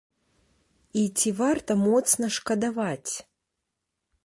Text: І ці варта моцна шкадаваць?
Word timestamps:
І 1.01 1.03
ці 1.17 1.29
варта 1.41 1.71
моцна 1.83 2.25
шкадаваць? 2.39 3.13